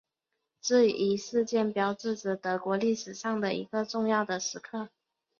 [0.61, 4.89] 这一事件标志着德国历史上一个重要的时刻。